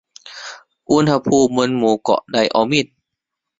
[0.91, 2.87] อุณหภูมิบนหมู่เกาะไดออมีด